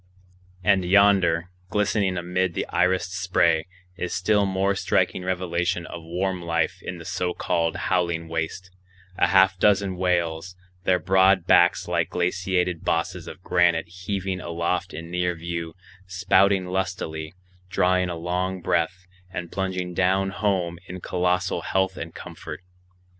And 0.63 0.83
yonder, 0.83 1.51
glistening 1.69 2.17
amid 2.17 2.55
the 2.55 2.65
irised 2.73 3.11
spray, 3.11 3.67
is 3.95 4.15
still 4.15 4.47
more 4.47 4.73
striking 4.73 5.23
revelation 5.23 5.85
of 5.85 6.01
warm 6.01 6.41
life 6.41 6.81
in 6.81 6.97
the 6.97 7.05
so 7.05 7.35
called 7.35 7.75
howling 7.75 8.27
waste,—a 8.27 9.27
half 9.27 9.59
dozen 9.59 9.95
whales, 9.95 10.55
their 10.85 10.97
broad 10.97 11.45
backs 11.45 11.87
like 11.87 12.09
glaciated 12.09 12.83
bosses 12.83 13.27
of 13.27 13.43
granite 13.43 13.89
heaving 13.89 14.41
aloft 14.41 14.91
in 14.91 15.11
near 15.11 15.35
view, 15.35 15.75
spouting 16.07 16.65
lustily, 16.65 17.35
drawing 17.69 18.09
a 18.09 18.15
long 18.15 18.59
breath, 18.59 19.05
and 19.29 19.51
plunging 19.51 19.93
down 19.93 20.31
home 20.31 20.79
in 20.87 20.99
colossal 20.99 21.61
health 21.61 21.95
and 21.95 22.15
comfort. 22.15 22.63